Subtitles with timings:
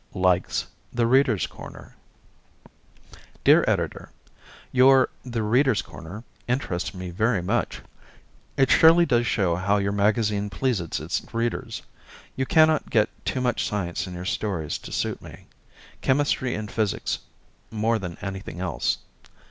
[0.15, 1.95] Likes "The Readers' Corner"
[3.43, 4.09] Dear Editor:
[4.71, 7.81] Your "The Readers' Corner" interests me very much.
[8.57, 11.83] It surely does show how your magazine pleases its readers.
[12.35, 15.45] You cannot get too much science in your stories to suit me.
[16.01, 17.19] Chemistry and physics
[17.69, 18.97] more than anything else.